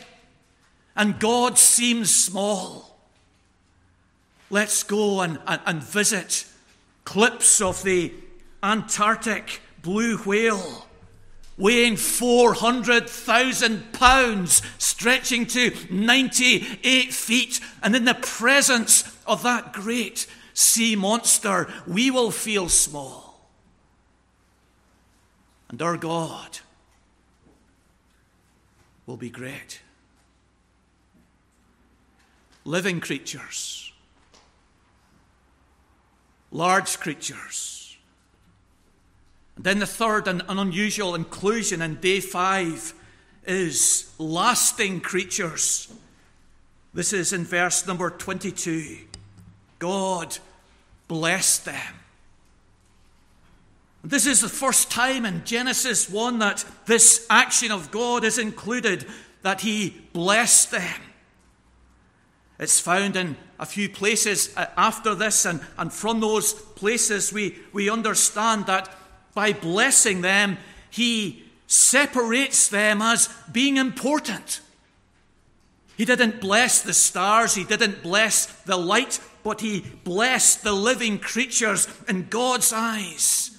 and 0.97 1.19
God 1.19 1.59
seems 1.59 2.15
small, 2.15 2.99
let's 4.51 4.83
go 4.83 5.21
and, 5.21 5.39
and, 5.47 5.61
and 5.67 5.83
visit 5.83 6.47
clips 7.05 7.61
of 7.61 7.83
the 7.83 8.13
Antarctic 8.63 9.61
blue 9.83 10.17
whale 10.19 10.87
weighing 11.57 11.97
400,000 11.97 13.93
pounds, 13.93 14.63
stretching 14.79 15.47
to 15.47 15.73
98 15.91 17.13
feet. 17.13 17.61
And 17.83 17.95
in 17.95 18.05
the 18.05 18.15
presence 18.15 19.05
of 19.27 19.43
that 19.43 19.73
great 19.73 20.27
sea 20.53 20.97
monster, 20.97 21.73
we 21.87 22.11
will 22.11 22.31
feel 22.31 22.69
small. 22.69 23.49
And 25.69 25.81
our 25.81 25.97
God 25.97 26.59
will 29.07 29.17
be 29.17 29.31
great. 29.31 29.81
Living 32.65 33.01
creatures, 33.01 33.93
large 36.51 36.99
creatures. 36.99 37.97
And 39.57 39.65
then 39.65 39.79
the 39.79 39.87
third 39.87 40.27
and 40.27 40.43
an 40.49 40.59
unusual 40.59 41.15
inclusion 41.15 41.83
in 41.83 41.97
day 41.97 42.21
five 42.21 42.95
is 43.47 44.13
lasting 44.19 45.01
creatures. 45.01 45.93
This 46.95 47.13
is 47.13 47.33
in 47.33 47.45
verse 47.45 47.87
number 47.87 48.09
22. 48.09 48.99
God 49.79 50.39
bless 51.09 51.59
them. 51.59 51.95
This 54.05 54.27
is 54.27 54.43
the 54.43 54.51
first 54.51 54.91
time 54.91 55.25
in 55.25 55.45
Genesis 55.47 56.11
1 56.11 56.39
that 56.41 56.63
this 56.85 57.27
action 57.31 57.73
of 57.73 57.91
God 57.91 58.23
is 58.23 58.39
included, 58.39 59.07
that 59.41 59.63
He 59.63 59.97
blessed 60.13 60.73
them. 60.73 61.01
It's 62.59 62.79
found 62.79 63.17
in 63.17 63.37
a 63.59 63.65
few 63.65 63.89
places 63.89 64.55
uh, 64.57 64.67
after 64.77 65.15
this, 65.15 65.47
and, 65.47 65.61
and 65.79 65.91
from 65.91 66.21
those 66.21 66.53
places 66.53 67.33
we, 67.33 67.59
we 67.73 67.89
understand 67.89 68.67
that 68.67 68.95
by 69.33 69.55
blessing 69.55 70.21
them, 70.21 70.59
He 70.91 71.43
separates 71.67 72.69
them 72.69 73.01
as 73.01 73.31
being 73.51 73.79
important. 73.79 74.61
He 75.97 76.05
didn't 76.05 76.43
bless 76.43 76.83
the 76.83 76.93
stars, 76.93 77.55
He 77.55 77.65
didn't 77.65 78.03
bless 78.03 78.47
the 78.65 78.77
light, 78.77 79.19
but 79.43 79.61
he 79.61 79.85
blessed 80.05 80.65
the 80.65 80.73
living 80.73 81.19
creatures 81.19 81.87
in 82.09 82.29
God's 82.29 82.73
eyes. 82.73 83.55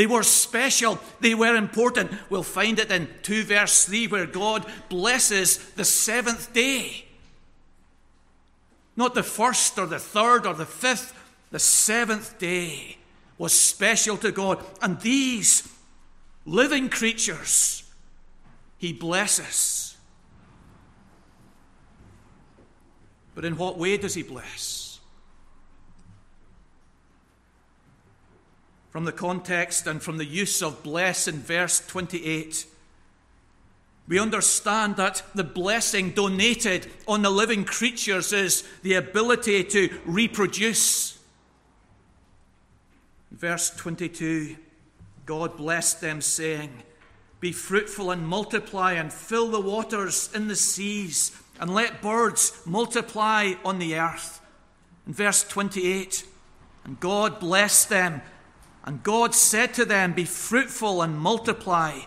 They 0.00 0.06
were 0.06 0.22
special, 0.22 0.98
they 1.20 1.34
were 1.34 1.54
important. 1.54 2.10
We'll 2.30 2.42
find 2.42 2.78
it 2.78 2.90
in 2.90 3.06
2 3.20 3.44
verse 3.44 3.84
3 3.84 4.06
where 4.06 4.24
God 4.24 4.64
blesses 4.88 5.58
the 5.72 5.84
seventh 5.84 6.54
day. 6.54 7.04
Not 8.96 9.14
the 9.14 9.22
first 9.22 9.78
or 9.78 9.84
the 9.84 9.98
third 9.98 10.46
or 10.46 10.54
the 10.54 10.64
fifth, 10.64 11.12
the 11.50 11.58
seventh 11.58 12.38
day 12.38 12.96
was 13.36 13.52
special 13.52 14.16
to 14.16 14.32
God. 14.32 14.64
And 14.80 14.98
these 15.02 15.68
living 16.46 16.88
creatures, 16.88 17.82
He 18.78 18.94
blesses. 18.94 19.98
But 23.34 23.44
in 23.44 23.58
what 23.58 23.76
way 23.76 23.98
does 23.98 24.14
He 24.14 24.22
bless? 24.22 24.79
From 28.90 29.04
the 29.04 29.12
context 29.12 29.86
and 29.86 30.02
from 30.02 30.18
the 30.18 30.24
use 30.24 30.62
of 30.62 30.82
bless 30.82 31.28
in 31.28 31.38
verse 31.38 31.84
28, 31.86 32.66
we 34.08 34.18
understand 34.18 34.96
that 34.96 35.22
the 35.36 35.44
blessing 35.44 36.10
donated 36.10 36.90
on 37.06 37.22
the 37.22 37.30
living 37.30 37.64
creatures 37.64 38.32
is 38.32 38.64
the 38.82 38.94
ability 38.94 39.62
to 39.62 40.00
reproduce. 40.04 41.18
Verse 43.30 43.70
22 43.70 44.56
God 45.26 45.56
blessed 45.56 46.00
them, 46.00 46.20
saying, 46.20 46.82
Be 47.38 47.52
fruitful 47.52 48.10
and 48.10 48.26
multiply, 48.26 48.94
and 48.94 49.12
fill 49.12 49.48
the 49.48 49.60
waters 49.60 50.28
in 50.34 50.48
the 50.48 50.56
seas, 50.56 51.30
and 51.60 51.72
let 51.72 52.02
birds 52.02 52.60
multiply 52.66 53.52
on 53.64 53.78
the 53.78 53.94
earth. 53.94 54.40
In 55.06 55.14
verse 55.14 55.44
28, 55.44 56.24
and 56.84 56.98
God 56.98 57.38
blessed 57.38 57.90
them 57.90 58.22
and 58.84 59.02
God 59.02 59.34
said 59.34 59.74
to 59.74 59.84
them, 59.84 60.12
Be 60.12 60.24
fruitful 60.24 61.02
and 61.02 61.18
multiply 61.18 62.00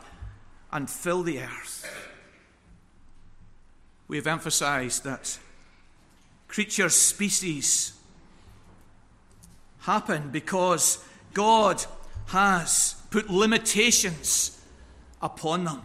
and 0.72 0.90
fill 0.90 1.24
the 1.24 1.40
earth. 1.40 1.90
We 4.08 4.18
have 4.18 4.28
emphasized 4.28 5.04
that 5.04 5.38
creature 6.48 6.90
species 6.90 7.94
happen 9.82 10.30
because 10.30 11.04
God 11.34 11.86
has 12.28 12.96
put 13.10 13.30
limitations 13.30 14.62
upon 15.22 15.66
them. 15.66 15.82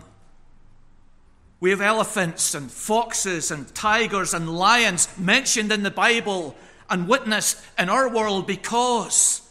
We 1.61 1.71
have 1.71 1.81
elephants 1.81 2.55
and 2.55 2.71
foxes 2.71 3.51
and 3.51 3.75
tigers 3.75 4.33
and 4.33 4.57
lions 4.57 5.09
mentioned 5.19 5.73
in 5.73 5.83
the 5.83 5.91
Bible 5.91 6.55
and 6.89 7.09
witnessed 7.09 7.61
in 7.79 7.89
our 7.89 8.09
world 8.09 8.47
because 8.47 9.48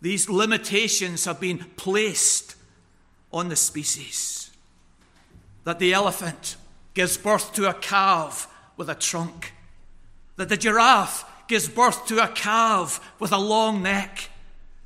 these 0.00 0.28
limitations 0.28 1.24
have 1.24 1.40
been 1.40 1.58
placed 1.76 2.54
on 3.32 3.48
the 3.48 3.56
species. 3.56 4.50
That 5.64 5.78
the 5.78 5.92
elephant 5.92 6.56
gives 6.94 7.16
birth 7.16 7.52
to 7.54 7.68
a 7.68 7.74
calf 7.74 8.52
with 8.76 8.88
a 8.88 8.94
trunk, 8.94 9.52
that 10.36 10.48
the 10.48 10.56
giraffe 10.56 11.24
gives 11.48 11.68
birth 11.68 12.06
to 12.06 12.22
a 12.22 12.28
calf 12.28 13.14
with 13.18 13.32
a 13.32 13.38
long 13.38 13.82
neck. 13.82 14.30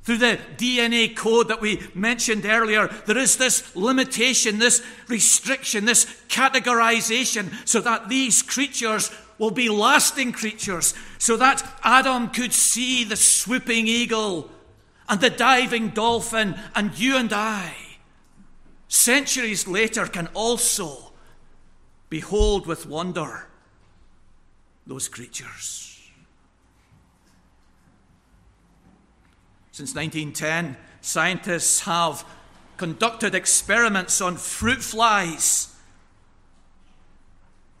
Through 0.03 0.17
the 0.17 0.39
DNA 0.57 1.15
code 1.15 1.47
that 1.47 1.61
we 1.61 1.81
mentioned 1.93 2.45
earlier, 2.45 2.87
there 3.05 3.17
is 3.17 3.37
this 3.37 3.73
limitation, 3.75 4.59
this 4.59 4.83
restriction, 5.07 5.85
this 5.85 6.05
categorization, 6.27 7.53
so 7.65 7.79
that 7.81 8.09
these 8.09 8.41
creatures 8.41 9.11
will 9.37 9.51
be 9.51 9.69
lasting 9.69 10.33
creatures, 10.33 10.93
so 11.19 11.37
that 11.37 11.63
Adam 11.83 12.29
could 12.29 12.51
see 12.51 13.05
the 13.05 13.15
swooping 13.15 13.87
eagle 13.87 14.49
and 15.09 15.19
the 15.19 15.29
diving 15.29 15.89
dolphin 15.89 16.55
and 16.75 16.97
you 16.97 17.17
and 17.17 17.31
I, 17.33 17.73
centuries 18.87 19.67
later, 19.67 20.05
can 20.05 20.27
also 20.33 21.11
behold 22.09 22.67
with 22.67 22.85
wonder 22.85 23.47
those 24.85 25.07
creatures. 25.07 25.89
Since 29.71 29.95
1910, 29.95 30.77
scientists 31.01 31.81
have 31.81 32.23
conducted 32.77 33.33
experiments 33.33 34.21
on 34.21 34.37
fruit 34.37 34.83
flies. 34.83 35.75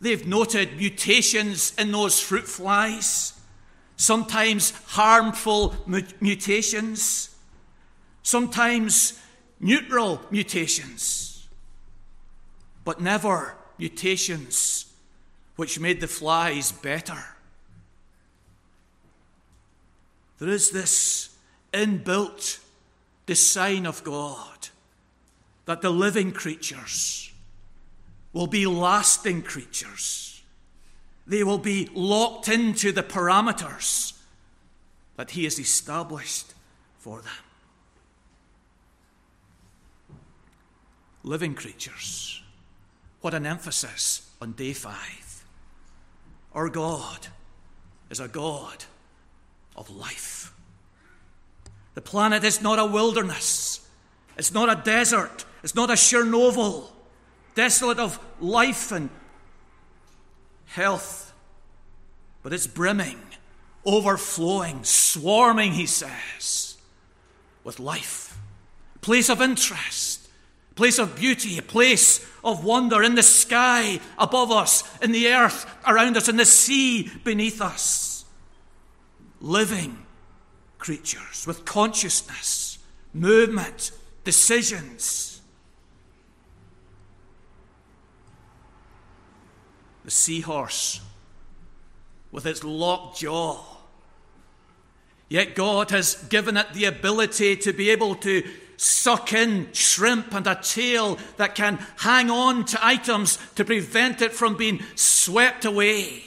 They've 0.01 0.25
noted 0.25 0.77
mutations 0.77 1.73
in 1.77 1.91
those 1.91 2.19
fruit 2.19 2.47
flies 2.47 3.33
sometimes 3.95 4.71
harmful 4.87 5.75
mutations, 6.19 7.29
sometimes 8.21 9.19
neutral 9.59 10.21
mutations, 10.29 11.47
but 12.83 13.01
never 13.01 13.55
mutations 13.77 14.85
which 15.55 15.79
made 15.79 16.01
the 16.01 16.07
flies 16.07 16.71
better. 16.71 17.23
There 20.39 20.49
is 20.49 20.71
this 20.71 21.29
inbuilt 21.71 22.59
design 23.25 23.85
of 23.85 24.03
God 24.03 24.69
that 25.65 25.81
the 25.81 25.89
living 25.89 26.31
creatures 26.31 27.31
will 28.33 28.47
be 28.47 28.65
lasting 28.65 29.43
creatures 29.43 30.32
they 31.25 31.43
will 31.43 31.57
be 31.57 31.89
locked 31.93 32.49
into 32.49 32.91
the 32.91 33.03
parameters 33.03 34.13
that 35.15 35.31
He 35.31 35.45
has 35.45 35.59
established 35.59 36.53
for 36.97 37.21
them. 37.21 37.31
Living 41.23 41.53
creatures. 41.53 42.41
What 43.21 43.33
an 43.33 43.45
emphasis 43.45 44.29
on 44.41 44.51
day 44.51 44.73
five. 44.73 45.45
Our 46.53 46.69
God 46.69 47.27
is 48.09 48.19
a 48.19 48.27
God 48.27 48.83
of 49.75 49.89
life. 49.89 50.53
The 51.95 52.01
planet 52.01 52.43
is 52.43 52.61
not 52.61 52.79
a 52.79 52.85
wilderness, 52.85 53.87
it's 54.37 54.51
not 54.51 54.69
a 54.69 54.81
desert, 54.83 55.45
it's 55.63 55.75
not 55.75 55.89
a 55.89 55.93
Chernobyl, 55.93 56.89
desolate 57.55 57.99
of 57.99 58.19
life 58.39 58.91
and 58.91 59.09
health, 60.65 61.33
but 62.41 62.53
it's 62.53 62.67
brimming, 62.67 63.19
overflowing, 63.85 64.83
swarming, 64.83 65.73
he 65.73 65.85
says, 65.85 66.77
with 67.63 67.79
life, 67.79 68.37
place 69.01 69.29
of 69.29 69.41
interest, 69.41 70.29
place 70.75 70.99
of 70.99 71.15
beauty, 71.15 71.59
place 71.61 72.25
of 72.43 72.63
wonder 72.63 73.01
in 73.03 73.15
the 73.15 73.23
sky 73.23 73.99
above 74.17 74.51
us, 74.51 74.83
in 75.01 75.11
the 75.11 75.27
earth 75.27 75.65
around 75.87 76.17
us, 76.17 76.27
in 76.27 76.37
the 76.37 76.45
sea 76.45 77.09
beneath 77.23 77.61
us. 77.61 78.25
Living 79.39 79.97
creatures 80.77 81.45
with 81.47 81.65
consciousness, 81.65 82.79
movement, 83.13 83.91
decisions. 84.23 85.32
The 90.03 90.11
seahorse 90.11 91.01
with 92.31 92.45
its 92.45 92.63
locked 92.63 93.19
jaw. 93.19 93.63
Yet 95.29 95.55
God 95.55 95.91
has 95.91 96.15
given 96.29 96.57
it 96.57 96.73
the 96.73 96.85
ability 96.85 97.55
to 97.57 97.73
be 97.73 97.89
able 97.89 98.15
to 98.15 98.43
suck 98.77 99.33
in 99.33 99.71
shrimp 99.71 100.33
and 100.33 100.45
a 100.45 100.55
tail 100.55 101.17
that 101.37 101.55
can 101.55 101.77
hang 101.97 102.29
on 102.29 102.65
to 102.65 102.85
items 102.85 103.37
to 103.55 103.63
prevent 103.63 104.21
it 104.21 104.33
from 104.33 104.57
being 104.57 104.81
swept 104.95 105.63
away. 105.63 106.23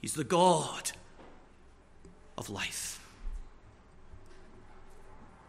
He's 0.00 0.14
the 0.14 0.24
God 0.24 0.92
of 2.36 2.50
life. 2.50 3.00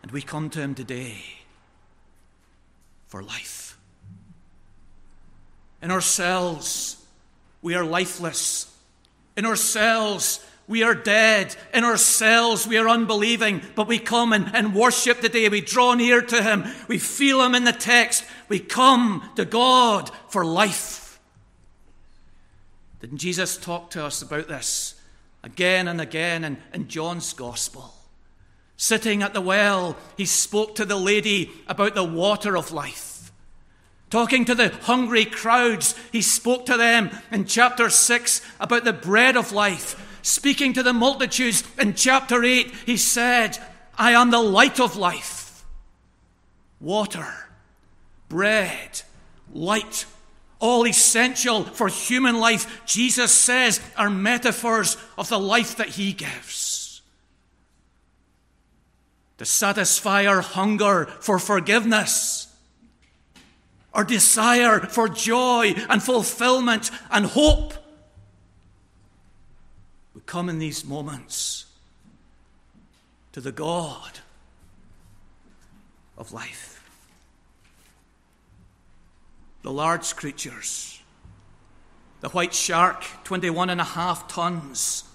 And 0.03 0.12
we 0.12 0.21
come 0.21 0.49
to 0.51 0.60
Him 0.60 0.75
today 0.75 1.23
for 3.08 3.23
life. 3.23 3.73
In 5.84 5.91
ourselves, 5.91 6.98
we 7.62 7.76
are 7.76 7.84
lifeless. 7.84 8.74
In 9.36 9.46
ourselves, 9.46 10.43
we 10.65 10.82
are 10.82 10.96
dead. 10.96 11.54
In 11.74 11.84
ourselves, 11.84 12.65
we 12.65 12.78
are 12.78 12.88
unbelieving. 12.88 13.62
But 13.76 13.89
we 13.89 14.00
come 14.00 14.32
and, 14.32 14.50
and 14.56 14.74
worship 14.74 15.19
today. 15.19 15.50
We 15.50 15.60
draw 15.60 15.93
near 15.93 16.22
to 16.22 16.41
Him. 16.41 16.63
We 16.88 17.00
feel 17.00 17.43
Him 17.43 17.54
in 17.54 17.65
the 17.65 17.74
text. 17.74 18.24
We 18.48 18.60
come 18.60 19.30
to 19.36 19.43
God 19.43 20.10
for 20.30 20.46
life. 20.46 21.19
Didn't 23.02 23.17
Jesus 23.17 23.58
talk 23.58 23.89
to 23.91 24.06
us 24.06 24.22
about 24.22 24.48
this 24.48 24.96
again 25.43 25.89
and 25.89 26.00
again 26.00 26.46
in, 26.46 26.58
in 26.74 26.88
John's 26.88 27.34
Gospel? 27.34 27.93
Sitting 28.78 29.22
at 29.22 29.34
the 29.34 29.41
well, 29.41 29.98
he 30.15 30.26
spoke 30.26 30.76
to 30.76 30.86
the 30.86 30.96
lady 30.96 31.52
about 31.67 31.93
the 31.93 32.06
water 32.06 32.56
of 32.56 32.72
life. 32.72 33.12
Talking 34.13 34.45
to 34.45 34.54
the 34.54 34.69
hungry 34.69 35.26
crowds, 35.26 35.95
he 36.12 36.21
spoke 36.21 36.67
to 36.67 36.78
them 36.78 37.10
in 37.32 37.45
chapter 37.45 37.89
6 37.89 38.41
about 38.60 38.84
the 38.84 38.93
bread 38.93 39.36
of 39.36 39.52
life. 39.52 40.19
Speaking 40.21 40.71
to 40.73 40.84
the 40.84 40.93
multitudes 40.93 41.63
in 41.80 41.95
chapter 41.95 42.43
8, 42.43 42.67
he 42.86 42.95
said, 42.95 43.58
I 43.97 44.12
am 44.12 44.30
the 44.30 44.39
light 44.39 44.80
of 44.80 44.97
life. 44.97 45.65
Water, 46.80 47.26
bread, 48.30 49.02
light, 49.52 50.06
all 50.60 50.86
essential 50.86 51.63
for 51.63 51.88
human 51.88 52.39
life, 52.39 52.86
Jesus 52.86 53.32
says, 53.32 53.82
are 53.97 54.12
metaphors 54.12 54.95
of 55.17 55.28
the 55.30 55.39
life 55.39 55.78
that 55.78 55.89
he 55.89 56.13
gives 56.13 57.02
to 59.39 59.45
satisfy 59.45 60.28
our 60.28 60.41
hunger 60.41 61.08
for 61.08 61.39
forgiveness, 61.39 62.42
our 63.93 64.03
desire 64.03 64.79
for 64.79 65.08
joy 65.08 65.73
and 65.89 66.01
fulfillment 66.01 66.91
and 67.12 67.25
hope. 67.25 67.73
We 70.15 70.21
come 70.25 70.49
in 70.49 70.60
these 70.60 70.86
moments 70.86 71.65
to 73.34 73.41
the 73.41 73.51
God 73.51 74.19
of 76.17 76.32
life. 76.32 76.69
The 79.62 79.71
large 79.71 80.15
creatures, 80.15 81.01
the 82.21 82.29
white 82.29 82.53
shark, 82.53 83.06
21 83.23 83.69
and 83.69 83.79
a 83.79 83.86
half 83.86 84.27
tons, 84.27 85.06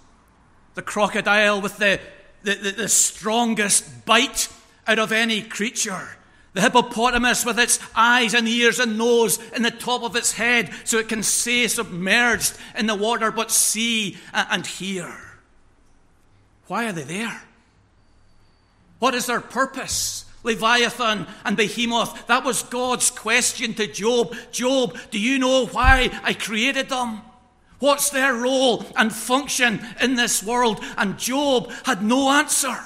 the 0.74 0.82
crocodile 0.82 1.60
with 1.60 1.76
the 1.76 2.00
the, 2.42 2.54
the, 2.54 2.70
the 2.70 2.88
strongest 2.88 4.04
bite 4.06 4.48
out 4.86 4.98
of 4.98 5.12
any 5.12 5.42
creature. 5.42 6.16
The 6.58 6.62
hippopotamus 6.62 7.44
with 7.44 7.56
its 7.56 7.78
eyes 7.94 8.34
and 8.34 8.48
ears 8.48 8.80
and 8.80 8.98
nose 8.98 9.38
in 9.54 9.62
the 9.62 9.70
top 9.70 10.02
of 10.02 10.16
its 10.16 10.32
head 10.32 10.72
so 10.82 10.98
it 10.98 11.08
can 11.08 11.22
stay 11.22 11.68
submerged 11.68 12.58
in 12.76 12.88
the 12.88 12.96
water 12.96 13.30
but 13.30 13.52
see 13.52 14.16
and 14.32 14.66
hear. 14.66 15.16
Why 16.66 16.88
are 16.88 16.92
they 16.92 17.04
there? 17.04 17.42
What 18.98 19.14
is 19.14 19.26
their 19.26 19.40
purpose? 19.40 20.24
Leviathan 20.42 21.28
and 21.44 21.56
Behemoth, 21.56 22.26
that 22.26 22.42
was 22.42 22.64
God's 22.64 23.12
question 23.12 23.74
to 23.74 23.86
Job. 23.86 24.34
Job, 24.50 24.98
do 25.12 25.20
you 25.20 25.38
know 25.38 25.66
why 25.66 26.10
I 26.24 26.34
created 26.34 26.88
them? 26.88 27.20
What's 27.78 28.10
their 28.10 28.34
role 28.34 28.84
and 28.96 29.14
function 29.14 29.78
in 30.00 30.16
this 30.16 30.42
world? 30.42 30.84
And 30.96 31.20
Job 31.20 31.70
had 31.84 32.02
no 32.02 32.30
answer. 32.30 32.80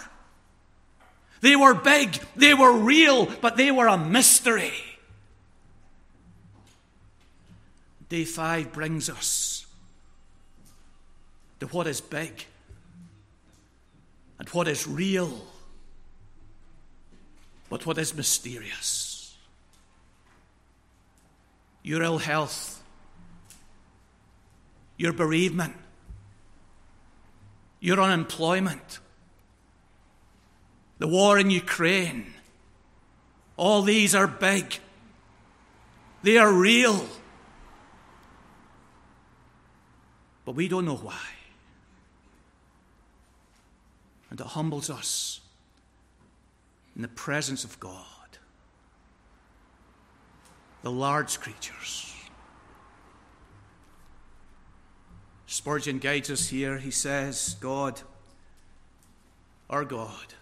They 1.43 1.55
were 1.55 1.75
big, 1.75 2.19
they 2.35 2.55
were 2.55 2.73
real, 2.73 3.27
but 3.27 3.59
they 3.59 3.71
were 3.71 3.87
a 3.87 3.99
mystery. 3.99 4.73
Day 8.09 8.25
five 8.25 8.73
brings 8.73 9.11
us 9.11 9.67
to 11.61 11.67
what 11.67 11.87
is 11.87 12.01
big 12.01 12.47
and 14.39 14.49
what 14.49 14.69
is 14.69 14.87
real, 14.89 15.47
but 17.69 17.85
what 17.85 17.99
is 17.99 18.15
mysterious. 18.15 19.37
Your 21.83 22.03
ill 22.03 22.19
health 22.19 22.83
your 25.03 25.13
bereavement, 25.13 25.75
your 27.81 28.01
unemployment, 28.01 29.01
the 31.03 31.09
war 31.09 31.37
in 31.37 31.51
Ukraine. 31.51 32.33
All 33.57 33.83
these 33.83 34.15
are 34.15 34.29
big, 34.29 34.79
they 36.23 36.39
are 36.39 36.53
real. 36.53 37.05
But 40.45 40.55
we 40.55 40.69
don't 40.69 40.85
know 40.85 40.95
why. 40.95 41.27
And 44.31 44.41
it 44.41 44.47
humbles 44.47 44.91
us 44.91 45.41
in 46.95 47.03
the 47.03 47.09
presence 47.09 47.65
of 47.65 47.81
God. 47.81 48.31
The 50.85 50.93
large 50.93 51.41
creatures 51.41 52.15
Spurgeon 55.47 55.99
guides 55.99 56.31
us 56.31 56.49
here. 56.49 56.79
He 56.79 56.93
says, 56.93 57.57
God, 57.61 58.01
our 59.69 59.85
God, 59.85 60.35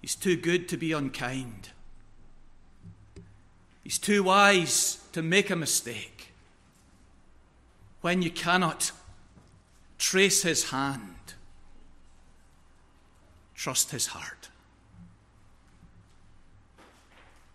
He's 0.00 0.14
too 0.14 0.36
good 0.36 0.68
to 0.68 0.76
be 0.76 0.92
unkind. 0.92 1.70
He's 3.84 3.98
too 3.98 4.22
wise 4.22 4.98
to 5.12 5.22
make 5.22 5.50
a 5.50 5.56
mistake. 5.56 6.32
When 8.00 8.22
you 8.22 8.30
cannot 8.30 8.92
trace 9.98 10.42
His 10.42 10.70
hand, 10.70 11.34
trust 13.54 13.90
His 13.90 14.08
heart. 14.08 14.48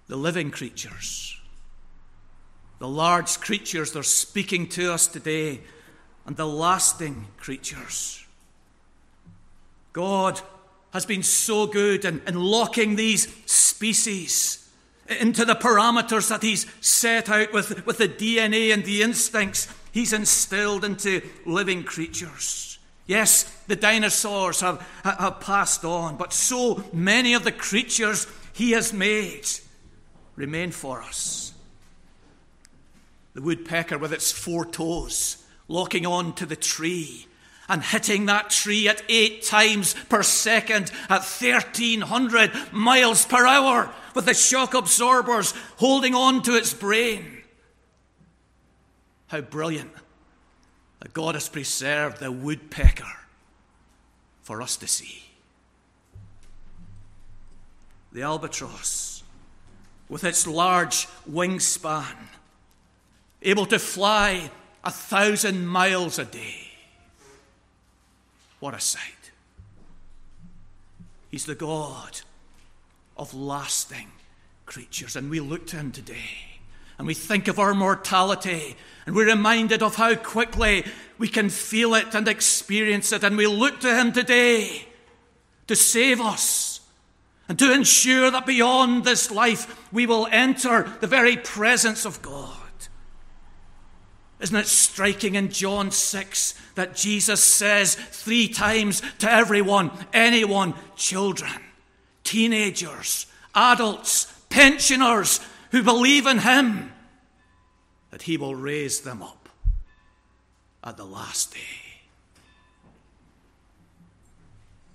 The 0.07 0.15
living 0.15 0.51
creatures 0.51 1.35
the 2.79 2.87
large 2.87 3.39
creatures 3.39 3.93
they're 3.93 4.03
speaking 4.03 4.67
to 4.69 4.93
us 4.93 5.07
today, 5.07 5.61
and 6.25 6.35
the 6.35 6.47
lasting 6.47 7.27
creatures. 7.37 8.25
God 9.93 10.41
has 10.95 11.05
been 11.05 11.23
so 11.23 11.67
good 11.67 12.05
in, 12.05 12.21
in 12.25 12.41
locking 12.41 12.95
these 12.95 13.27
species 13.45 14.65
into 15.19 15.43
the 15.43 15.53
parameters 15.53 16.29
that 16.29 16.41
He's 16.41 16.65
set 16.79 17.29
out 17.29 17.51
with, 17.51 17.85
with 17.85 17.97
the 17.97 18.07
DNA 18.07 18.73
and 18.73 18.85
the 18.85 19.01
instincts 19.01 19.67
He's 19.91 20.13
instilled 20.13 20.85
into 20.85 21.21
living 21.45 21.83
creatures. 21.83 22.79
Yes, 23.07 23.43
the 23.67 23.75
dinosaurs 23.75 24.61
have, 24.61 24.87
have 25.03 25.41
passed 25.41 25.83
on, 25.83 26.15
but 26.15 26.31
so 26.31 26.81
many 26.93 27.33
of 27.33 27.43
the 27.43 27.51
creatures 27.51 28.25
He 28.53 28.71
has 28.71 28.93
made 28.93 29.49
remain 30.37 30.71
for 30.71 31.01
us 31.01 31.53
the 33.33 33.41
woodpecker 33.41 33.97
with 33.97 34.13
its 34.13 34.31
four 34.31 34.63
toes 34.63 35.43
locking 35.67 36.05
on 36.05 36.33
to 36.35 36.45
the 36.45 36.55
tree 36.55 37.27
and 37.67 37.83
hitting 37.83 38.25
that 38.27 38.49
tree 38.49 38.87
at 38.87 39.01
eight 39.09 39.43
times 39.43 39.95
per 40.09 40.23
second 40.23 40.91
at 41.09 41.23
1300 41.23 42.51
miles 42.71 43.25
per 43.25 43.45
hour 43.45 43.91
with 44.13 44.25
the 44.25 44.33
shock 44.33 44.73
absorbers 44.73 45.53
holding 45.77 46.13
on 46.13 46.41
to 46.43 46.55
its 46.55 46.73
brain. 46.73 47.41
How 49.27 49.41
brilliant 49.41 49.91
that 50.99 51.13
God 51.13 51.35
has 51.35 51.49
preserved 51.49 52.19
the 52.19 52.31
woodpecker 52.31 53.03
for 54.43 54.61
us 54.61 54.77
to 54.77 54.87
see. 54.87 55.25
the 58.15 58.21
albatross, 58.21 59.23
with 60.07 60.23
its 60.23 60.47
large 60.47 61.05
wingspan, 61.29 62.15
able 63.41 63.65
to 63.65 63.77
fly 63.77 64.49
a 64.85 64.89
thousand 64.89 65.67
miles 65.67 66.17
a 66.17 66.23
day. 66.23 66.64
What 68.65 68.73
a 68.73 68.79
sight. 68.79 69.29
He's 71.29 71.45
the 71.45 71.53
God 71.53 72.21
of 73.15 73.31
lasting 73.31 74.07
creatures, 74.65 75.15
and 75.15 75.29
we 75.29 75.39
look 75.39 75.67
to 75.67 75.75
him 75.75 75.91
today. 75.91 76.57
And 76.97 77.05
we 77.05 77.13
think 77.13 77.47
of 77.47 77.59
our 77.59 77.75
mortality, 77.75 78.75
and 79.05 79.15
we're 79.15 79.27
reminded 79.27 79.83
of 79.83 79.97
how 79.97 80.15
quickly 80.15 80.83
we 81.19 81.27
can 81.27 81.49
feel 81.49 81.93
it 81.93 82.15
and 82.15 82.27
experience 82.27 83.11
it. 83.11 83.23
And 83.23 83.37
we 83.37 83.45
look 83.45 83.81
to 83.81 83.95
him 83.95 84.11
today 84.11 84.87
to 85.67 85.75
save 85.75 86.19
us 86.19 86.81
and 87.47 87.59
to 87.59 87.71
ensure 87.71 88.31
that 88.31 88.47
beyond 88.47 89.03
this 89.03 89.29
life 89.29 89.91
we 89.93 90.07
will 90.07 90.27
enter 90.31 90.91
the 91.01 91.07
very 91.07 91.37
presence 91.37 92.03
of 92.03 92.19
God. 92.23 92.64
Isn't 94.45 94.57
it 94.57 94.67
striking 94.67 95.33
in 95.33 95.49
John 95.49 95.89
6 95.89 96.53
that 96.75 96.95
Jesus 96.95 97.43
says 97.43 97.95
three 97.95 98.47
times 98.47 99.01
to 99.17 99.31
everyone, 99.31 99.89
anyone, 100.13 100.75
children, 100.95 101.51
teenagers, 102.23 103.25
adults, 103.55 104.31
pensioners 104.51 105.39
who 105.71 105.81
believe 105.81 106.27
in 106.27 106.37
Him, 106.37 106.93
that 108.11 108.21
He 108.21 108.37
will 108.37 108.53
raise 108.53 109.01
them 109.01 109.23
up 109.23 109.49
at 110.83 110.95
the 110.95 111.05
last 111.05 111.51
day. 111.51 112.03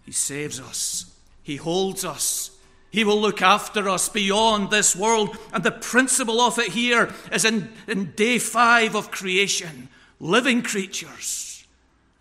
He 0.04 0.12
saves 0.12 0.60
us, 0.60 1.12
He 1.42 1.56
holds 1.56 2.04
us, 2.04 2.56
he 2.90 3.04
will 3.04 3.20
look 3.20 3.40
after 3.40 3.88
us 3.88 4.08
beyond 4.08 4.70
this 4.70 4.96
world. 4.96 5.36
And 5.52 5.62
the 5.62 5.70
principle 5.70 6.40
of 6.40 6.58
it 6.58 6.72
here 6.72 7.12
is 7.32 7.44
in, 7.44 7.72
in 7.86 8.12
day 8.12 8.38
five 8.38 8.94
of 8.94 9.10
creation 9.10 9.88
living 10.18 10.60
creatures, 10.62 11.64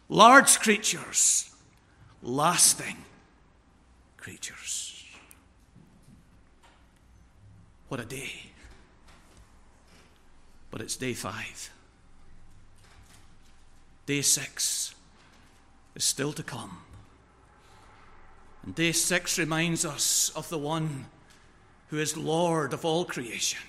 large 0.07 0.59
creatures, 0.59 1.53
lasting 2.23 2.95
creatures. 4.17 5.03
What 7.89 7.99
a 7.99 8.05
day. 8.05 8.31
But 10.71 10.81
it's 10.81 10.95
day 10.95 11.13
five. 11.13 11.71
Day 14.05 14.21
six 14.21 14.93
is 15.95 16.03
still 16.03 16.31
to 16.33 16.43
come. 16.43 16.77
And 18.63 18.75
day 18.75 18.91
six 18.91 19.39
reminds 19.39 19.85
us 19.85 20.31
of 20.35 20.49
the 20.49 20.57
one 20.57 21.05
who 21.87 21.97
is 21.97 22.17
Lord 22.17 22.73
of 22.73 22.85
all 22.85 23.05
creation. 23.05 23.59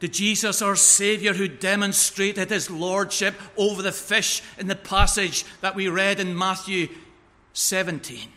To 0.00 0.08
Jesus, 0.08 0.60
our 0.60 0.76
Saviour, 0.76 1.32
who 1.32 1.48
demonstrated 1.48 2.50
his 2.50 2.70
lordship 2.70 3.34
over 3.56 3.82
the 3.82 3.92
fish 3.92 4.42
in 4.58 4.66
the 4.66 4.76
passage 4.76 5.44
that 5.62 5.74
we 5.74 5.88
read 5.88 6.20
in 6.20 6.36
Matthew 6.36 6.88
17, 7.54 8.28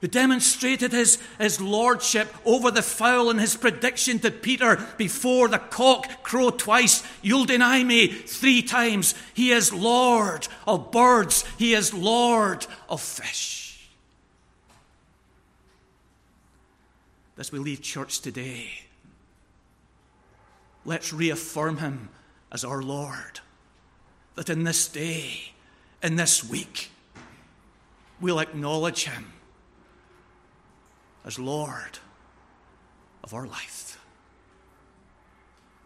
who 0.00 0.08
demonstrated 0.08 0.90
his, 0.90 1.18
his 1.38 1.60
lordship 1.60 2.34
over 2.44 2.72
the 2.72 2.82
fowl 2.82 3.30
in 3.30 3.38
his 3.38 3.56
prediction 3.56 4.18
to 4.18 4.32
Peter 4.32 4.84
before 4.96 5.46
the 5.46 5.58
cock 5.58 6.24
crow 6.24 6.50
twice, 6.50 7.04
You'll 7.22 7.44
deny 7.44 7.84
me 7.84 8.08
three 8.08 8.62
times. 8.62 9.14
He 9.34 9.52
is 9.52 9.72
Lord 9.72 10.48
of 10.66 10.90
birds, 10.90 11.44
he 11.56 11.74
is 11.74 11.94
Lord 11.94 12.66
of 12.88 13.00
fish. 13.00 13.67
As 17.38 17.52
we 17.52 17.58
leave 17.58 17.80
church 17.80 18.20
today, 18.20 18.68
let's 20.84 21.12
reaffirm 21.12 21.78
him 21.78 22.08
as 22.50 22.64
our 22.64 22.82
Lord. 22.82 23.40
That 24.34 24.50
in 24.50 24.64
this 24.64 24.88
day, 24.88 25.52
in 26.02 26.16
this 26.16 26.48
week, 26.48 26.90
we'll 28.20 28.40
acknowledge 28.40 29.04
him 29.04 29.32
as 31.24 31.38
Lord 31.38 31.98
of 33.22 33.34
our 33.34 33.46
life. 33.46 33.97